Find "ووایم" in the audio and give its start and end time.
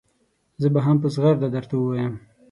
1.77-2.13